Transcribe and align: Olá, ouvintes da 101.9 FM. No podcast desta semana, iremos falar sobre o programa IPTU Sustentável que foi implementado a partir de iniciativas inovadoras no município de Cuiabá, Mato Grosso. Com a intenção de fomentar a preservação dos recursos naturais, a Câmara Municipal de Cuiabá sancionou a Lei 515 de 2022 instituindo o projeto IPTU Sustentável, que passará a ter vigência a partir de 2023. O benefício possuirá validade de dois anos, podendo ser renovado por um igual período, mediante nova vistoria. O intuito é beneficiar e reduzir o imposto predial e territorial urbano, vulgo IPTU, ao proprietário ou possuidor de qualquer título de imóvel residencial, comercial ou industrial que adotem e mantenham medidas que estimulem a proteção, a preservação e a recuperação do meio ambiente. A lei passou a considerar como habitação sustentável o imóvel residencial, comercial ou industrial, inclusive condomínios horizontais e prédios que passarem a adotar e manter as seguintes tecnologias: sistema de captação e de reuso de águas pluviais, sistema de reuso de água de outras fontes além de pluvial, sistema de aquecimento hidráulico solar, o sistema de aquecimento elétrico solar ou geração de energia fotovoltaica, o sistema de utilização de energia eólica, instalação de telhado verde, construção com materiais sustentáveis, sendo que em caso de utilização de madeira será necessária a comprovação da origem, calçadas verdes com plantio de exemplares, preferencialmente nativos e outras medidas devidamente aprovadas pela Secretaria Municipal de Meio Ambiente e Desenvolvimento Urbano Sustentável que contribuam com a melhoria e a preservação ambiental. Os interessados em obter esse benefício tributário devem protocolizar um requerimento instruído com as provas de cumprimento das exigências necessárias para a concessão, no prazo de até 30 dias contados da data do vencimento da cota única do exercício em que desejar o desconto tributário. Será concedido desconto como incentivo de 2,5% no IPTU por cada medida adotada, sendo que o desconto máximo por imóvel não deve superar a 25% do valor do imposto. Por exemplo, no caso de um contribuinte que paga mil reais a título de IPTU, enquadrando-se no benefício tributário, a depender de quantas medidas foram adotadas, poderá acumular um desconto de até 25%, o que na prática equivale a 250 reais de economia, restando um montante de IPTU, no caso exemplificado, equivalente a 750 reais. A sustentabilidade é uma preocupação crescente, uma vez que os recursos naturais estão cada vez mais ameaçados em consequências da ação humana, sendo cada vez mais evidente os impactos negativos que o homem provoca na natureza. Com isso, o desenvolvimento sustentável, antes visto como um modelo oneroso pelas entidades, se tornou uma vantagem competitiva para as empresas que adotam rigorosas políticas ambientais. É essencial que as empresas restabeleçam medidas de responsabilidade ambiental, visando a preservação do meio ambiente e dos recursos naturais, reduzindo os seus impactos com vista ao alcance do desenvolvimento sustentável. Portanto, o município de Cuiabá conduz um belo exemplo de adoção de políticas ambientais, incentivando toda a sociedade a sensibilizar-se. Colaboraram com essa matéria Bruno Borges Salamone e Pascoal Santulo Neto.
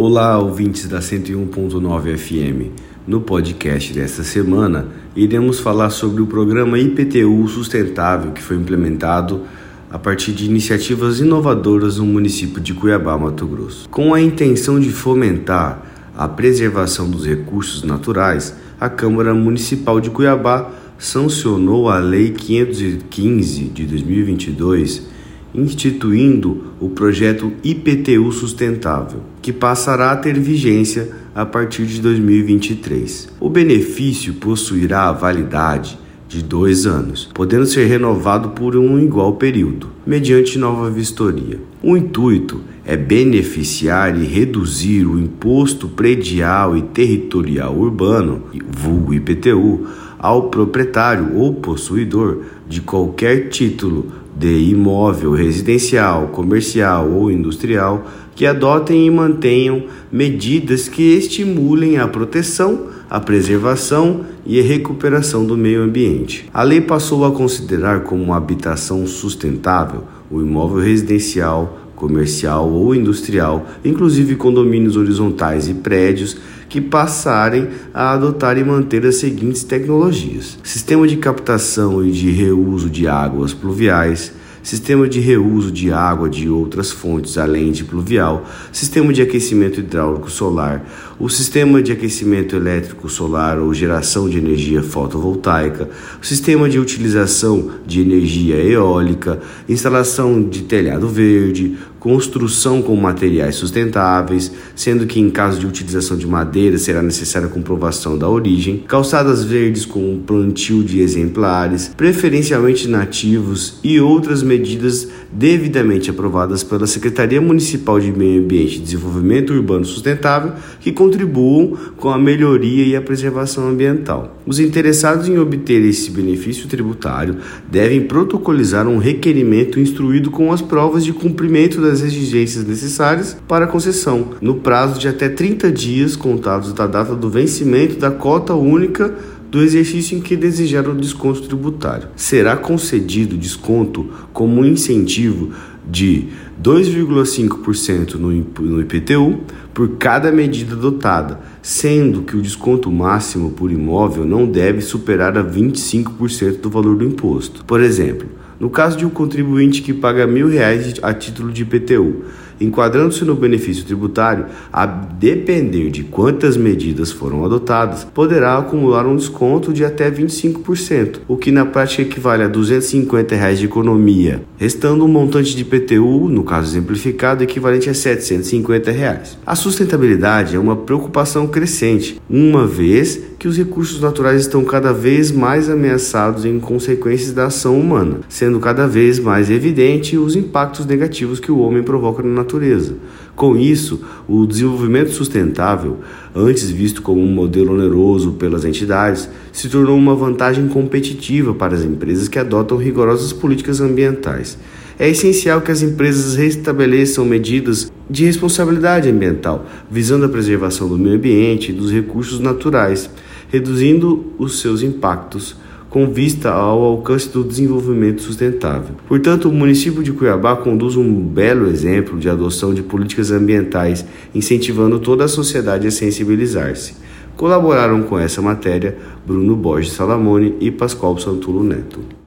Olá, 0.00 0.38
ouvintes 0.38 0.86
da 0.86 1.00
101.9 1.00 2.16
FM. 2.16 2.70
No 3.04 3.20
podcast 3.20 3.92
desta 3.92 4.22
semana, 4.22 4.86
iremos 5.16 5.58
falar 5.58 5.90
sobre 5.90 6.22
o 6.22 6.26
programa 6.28 6.78
IPTU 6.78 7.48
Sustentável 7.48 8.30
que 8.30 8.40
foi 8.40 8.56
implementado 8.56 9.42
a 9.90 9.98
partir 9.98 10.30
de 10.30 10.44
iniciativas 10.44 11.18
inovadoras 11.18 11.98
no 11.98 12.06
município 12.06 12.60
de 12.60 12.74
Cuiabá, 12.74 13.18
Mato 13.18 13.44
Grosso. 13.44 13.88
Com 13.88 14.14
a 14.14 14.20
intenção 14.20 14.78
de 14.78 14.90
fomentar 14.90 15.82
a 16.16 16.28
preservação 16.28 17.10
dos 17.10 17.26
recursos 17.26 17.82
naturais, 17.82 18.54
a 18.80 18.88
Câmara 18.88 19.34
Municipal 19.34 20.00
de 20.00 20.10
Cuiabá 20.10 20.70
sancionou 20.96 21.88
a 21.90 21.98
Lei 21.98 22.30
515 22.30 23.64
de 23.64 23.84
2022 23.84 25.17
instituindo 25.54 26.64
o 26.80 26.88
projeto 26.88 27.52
IPTU 27.64 28.30
Sustentável, 28.32 29.20
que 29.40 29.52
passará 29.52 30.12
a 30.12 30.16
ter 30.16 30.38
vigência 30.38 31.10
a 31.34 31.46
partir 31.46 31.86
de 31.86 32.00
2023. 32.00 33.28
O 33.40 33.48
benefício 33.48 34.34
possuirá 34.34 35.10
validade 35.12 35.98
de 36.28 36.42
dois 36.42 36.84
anos, 36.86 37.30
podendo 37.32 37.64
ser 37.64 37.86
renovado 37.86 38.50
por 38.50 38.76
um 38.76 38.98
igual 38.98 39.34
período, 39.34 39.88
mediante 40.06 40.58
nova 40.58 40.90
vistoria. 40.90 41.58
O 41.82 41.96
intuito 41.96 42.60
é 42.84 42.96
beneficiar 42.96 44.18
e 44.20 44.26
reduzir 44.26 45.06
o 45.06 45.18
imposto 45.18 45.88
predial 45.88 46.76
e 46.76 46.82
territorial 46.82 47.74
urbano, 47.74 48.42
vulgo 48.68 49.14
IPTU, 49.14 49.86
ao 50.18 50.50
proprietário 50.50 51.36
ou 51.36 51.54
possuidor 51.54 52.42
de 52.68 52.80
qualquer 52.80 53.48
título 53.48 54.12
de 54.38 54.70
imóvel 54.70 55.32
residencial, 55.32 56.28
comercial 56.28 57.10
ou 57.10 57.30
industrial 57.30 58.06
que 58.36 58.46
adotem 58.46 59.04
e 59.04 59.10
mantenham 59.10 59.86
medidas 60.12 60.88
que 60.88 61.02
estimulem 61.02 61.98
a 61.98 62.06
proteção, 62.06 62.86
a 63.10 63.18
preservação 63.18 64.20
e 64.46 64.60
a 64.60 64.62
recuperação 64.62 65.44
do 65.44 65.56
meio 65.56 65.82
ambiente. 65.82 66.48
A 66.54 66.62
lei 66.62 66.80
passou 66.80 67.24
a 67.24 67.32
considerar 67.32 68.04
como 68.04 68.32
habitação 68.32 69.04
sustentável 69.08 70.04
o 70.30 70.40
imóvel 70.40 70.84
residencial, 70.84 71.87
comercial 71.98 72.70
ou 72.70 72.94
industrial, 72.94 73.66
inclusive 73.84 74.36
condomínios 74.36 74.96
horizontais 74.96 75.68
e 75.68 75.74
prédios 75.74 76.36
que 76.68 76.80
passarem 76.80 77.68
a 77.92 78.12
adotar 78.12 78.56
e 78.56 78.64
manter 78.64 79.04
as 79.04 79.16
seguintes 79.16 79.64
tecnologias: 79.64 80.58
sistema 80.62 81.06
de 81.08 81.16
captação 81.16 82.04
e 82.04 82.12
de 82.12 82.30
reuso 82.30 82.88
de 82.88 83.08
águas 83.08 83.52
pluviais, 83.52 84.32
sistema 84.62 85.08
de 85.08 85.18
reuso 85.18 85.72
de 85.72 85.90
água 85.90 86.28
de 86.28 86.48
outras 86.48 86.90
fontes 86.90 87.38
além 87.38 87.72
de 87.72 87.84
pluvial, 87.84 88.44
sistema 88.70 89.12
de 89.12 89.22
aquecimento 89.22 89.80
hidráulico 89.80 90.30
solar, 90.30 90.84
o 91.18 91.28
sistema 91.28 91.82
de 91.82 91.90
aquecimento 91.90 92.54
elétrico 92.54 93.08
solar 93.08 93.58
ou 93.58 93.72
geração 93.72 94.28
de 94.28 94.36
energia 94.36 94.82
fotovoltaica, 94.82 95.88
o 96.20 96.26
sistema 96.26 96.68
de 96.68 96.78
utilização 96.78 97.70
de 97.86 98.02
energia 98.02 98.56
eólica, 98.56 99.40
instalação 99.68 100.42
de 100.42 100.62
telhado 100.62 101.08
verde, 101.08 101.78
construção 101.98 102.80
com 102.82 102.94
materiais 102.96 103.56
sustentáveis, 103.56 104.52
sendo 104.74 105.06
que 105.06 105.20
em 105.20 105.30
caso 105.30 105.58
de 105.60 105.66
utilização 105.66 106.16
de 106.16 106.26
madeira 106.26 106.78
será 106.78 107.02
necessária 107.02 107.48
a 107.48 107.50
comprovação 107.50 108.16
da 108.16 108.28
origem, 108.28 108.84
calçadas 108.86 109.44
verdes 109.44 109.84
com 109.84 110.18
plantio 110.26 110.82
de 110.82 111.00
exemplares, 111.00 111.92
preferencialmente 111.96 112.88
nativos 112.88 113.78
e 113.82 114.00
outras 114.00 114.42
medidas 114.42 115.08
devidamente 115.32 116.10
aprovadas 116.10 116.62
pela 116.62 116.86
Secretaria 116.86 117.40
Municipal 117.40 118.00
de 118.00 118.12
Meio 118.12 118.42
Ambiente 118.42 118.76
e 118.76 118.80
Desenvolvimento 118.80 119.52
Urbano 119.52 119.84
Sustentável 119.84 120.52
que 120.80 120.92
contribuam 120.92 121.76
com 121.96 122.08
a 122.08 122.18
melhoria 122.18 122.84
e 122.84 122.96
a 122.96 123.02
preservação 123.02 123.68
ambiental. 123.68 124.38
Os 124.46 124.58
interessados 124.58 125.28
em 125.28 125.38
obter 125.38 125.82
esse 125.84 126.10
benefício 126.10 126.66
tributário 126.68 127.36
devem 127.70 128.02
protocolizar 128.02 128.86
um 128.86 128.98
requerimento 128.98 129.78
instruído 129.78 130.30
com 130.30 130.52
as 130.52 130.62
provas 130.62 131.04
de 131.04 131.12
cumprimento 131.12 131.80
das 131.88 132.02
exigências 132.02 132.64
necessárias 132.64 133.36
para 133.48 133.64
a 133.64 133.68
concessão, 133.68 134.30
no 134.40 134.56
prazo 134.56 134.98
de 135.00 135.08
até 135.08 135.28
30 135.28 135.72
dias 135.72 136.16
contados 136.16 136.72
da 136.72 136.86
data 136.86 137.14
do 137.14 137.30
vencimento 137.30 137.96
da 137.96 138.10
cota 138.10 138.54
única 138.54 139.14
do 139.50 139.62
exercício 139.62 140.16
em 140.16 140.20
que 140.20 140.36
desejar 140.36 140.86
o 140.86 140.94
desconto 140.94 141.42
tributário. 141.42 142.08
Será 142.14 142.56
concedido 142.56 143.36
desconto 143.36 144.08
como 144.32 144.64
incentivo 144.64 145.52
de 145.90 146.28
2,5% 146.62 148.16
no 148.16 148.80
IPTU 148.82 149.40
por 149.72 149.96
cada 149.96 150.30
medida 150.30 150.74
adotada, 150.74 151.40
sendo 151.62 152.22
que 152.22 152.36
o 152.36 152.42
desconto 152.42 152.90
máximo 152.90 153.52
por 153.52 153.72
imóvel 153.72 154.26
não 154.26 154.46
deve 154.46 154.82
superar 154.82 155.38
a 155.38 155.42
25% 155.42 156.60
do 156.60 156.68
valor 156.68 156.96
do 156.96 157.04
imposto. 157.04 157.64
Por 157.64 157.80
exemplo, 157.80 158.28
no 158.58 158.68
caso 158.68 158.96
de 158.96 159.06
um 159.06 159.10
contribuinte 159.10 159.82
que 159.82 159.92
paga 159.92 160.26
mil 160.26 160.48
reais 160.48 160.94
a 161.02 161.14
título 161.14 161.52
de 161.52 161.62
IPTU, 161.62 162.24
enquadrando-se 162.60 163.24
no 163.24 163.34
benefício 163.34 163.84
tributário, 163.84 164.46
a 164.72 164.86
depender 164.86 165.90
de 165.90 166.04
quantas 166.04 166.56
medidas 166.56 167.10
foram 167.10 167.44
adotadas, 167.44 168.04
poderá 168.04 168.58
acumular 168.58 169.06
um 169.06 169.16
desconto 169.16 169.72
de 169.72 169.84
até 169.84 170.10
25%, 170.10 171.20
o 171.28 171.36
que 171.36 171.50
na 171.50 171.64
prática 171.64 172.02
equivale 172.02 172.42
a 172.42 172.48
250 172.48 173.34
reais 173.34 173.58
de 173.58 173.66
economia, 173.66 174.42
restando 174.56 175.04
um 175.04 175.08
montante 175.08 175.54
de 175.54 175.62
IPTU, 175.62 176.28
no 176.28 176.44
caso 176.44 176.70
exemplificado, 176.70 177.42
equivalente 177.42 177.90
a 177.90 177.94
750 177.94 178.90
reais. 178.90 179.38
A 179.46 179.54
sustentabilidade 179.54 180.56
é 180.56 180.58
uma 180.58 180.76
preocupação 180.76 181.46
crescente, 181.46 182.20
uma 182.28 182.66
vez 182.66 183.28
que 183.38 183.46
os 183.46 183.56
recursos 183.56 184.00
naturais 184.00 184.40
estão 184.40 184.64
cada 184.64 184.92
vez 184.92 185.30
mais 185.30 185.70
ameaçados 185.70 186.44
em 186.44 186.58
consequências 186.58 187.32
da 187.32 187.46
ação 187.46 187.78
humana, 187.78 188.20
sendo 188.28 188.58
cada 188.58 188.86
vez 188.86 189.18
mais 189.18 189.48
evidente 189.48 190.16
os 190.16 190.34
impactos 190.34 190.84
negativos 190.84 191.38
que 191.38 191.52
o 191.52 191.58
homem 191.58 191.82
provoca 191.82 192.22
na 192.22 192.28
natureza. 192.48 192.96
Com 193.36 193.56
isso, 193.56 194.00
o 194.26 194.46
desenvolvimento 194.46 195.10
sustentável, 195.10 195.98
antes 196.34 196.70
visto 196.70 197.02
como 197.02 197.20
um 197.22 197.30
modelo 197.30 197.74
oneroso 197.74 198.32
pelas 198.32 198.64
entidades, 198.64 199.28
se 199.52 199.68
tornou 199.68 199.96
uma 199.96 200.14
vantagem 200.14 200.66
competitiva 200.66 201.52
para 201.52 201.74
as 201.74 201.84
empresas 201.84 202.26
que 202.26 202.38
adotam 202.38 202.78
rigorosas 202.78 203.32
políticas 203.32 203.80
ambientais. 203.80 204.58
É 204.98 205.08
essencial 205.08 205.60
que 205.60 205.70
as 205.70 205.82
empresas 205.82 206.34
restabeleçam 206.34 207.24
medidas 207.24 207.92
de 208.10 208.24
responsabilidade 208.24 209.08
ambiental, 209.08 209.66
visando 209.88 210.24
a 210.24 210.28
preservação 210.28 210.88
do 210.88 210.98
meio 210.98 211.14
ambiente 211.14 211.70
e 211.70 211.74
dos 211.74 211.92
recursos 211.92 212.40
naturais, 212.40 213.08
reduzindo 213.48 214.32
os 214.38 214.60
seus 214.60 214.82
impactos 214.82 215.54
com 215.88 216.10
vista 216.10 216.50
ao 216.50 216.82
alcance 216.82 217.28
do 217.28 217.42
desenvolvimento 217.42 218.22
sustentável. 218.22 218.94
Portanto, 219.06 219.48
o 219.48 219.52
município 219.52 220.02
de 220.02 220.12
Cuiabá 220.12 220.56
conduz 220.56 220.96
um 220.96 221.12
belo 221.12 221.66
exemplo 221.68 222.18
de 222.18 222.28
adoção 222.28 222.74
de 222.74 222.82
políticas 222.82 223.30
ambientais, 223.30 224.04
incentivando 224.34 224.98
toda 224.98 225.24
a 225.24 225.28
sociedade 225.28 225.86
a 225.86 225.90
sensibilizar-se. 225.90 226.94
Colaboraram 227.36 228.02
com 228.02 228.18
essa 228.18 228.42
matéria 228.42 228.98
Bruno 229.26 229.54
Borges 229.54 229.92
Salamone 229.92 230.56
e 230.60 230.70
Pascoal 230.70 231.16
Santulo 231.18 231.62
Neto. 231.62 232.17